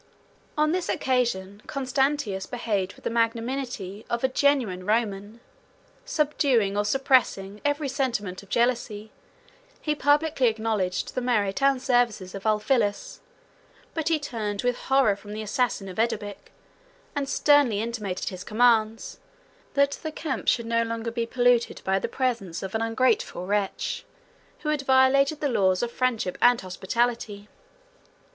[0.57, 5.41] On this occasion, Constantius behaved with the magnanimity of a genuine Roman.
[6.05, 9.11] Subduing, or suppressing, every sentiment of jealousy,
[9.79, 13.19] he publicly acknowledged the merit and services of Ulphilas;
[13.93, 16.51] but he turned with horror from the assassin of Edobic;
[17.15, 19.19] and sternly intimated his commands,
[19.75, 24.03] that the camp should no longer be polluted by the presence of an ungrateful wretch,
[24.61, 27.47] who had violated the laws of friendship and hospitality.